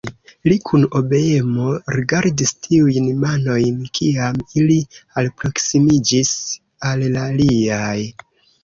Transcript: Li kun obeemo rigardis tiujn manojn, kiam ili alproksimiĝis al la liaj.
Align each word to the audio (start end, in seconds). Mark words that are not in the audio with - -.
Li 0.51 0.55
kun 0.69 0.85
obeemo 0.99 1.67
rigardis 1.97 2.55
tiujn 2.69 3.11
manojn, 3.27 3.85
kiam 3.99 4.43
ili 4.63 4.79
alproksimiĝis 5.23 6.37
al 6.93 7.09
la 7.21 7.33
liaj. 7.41 7.97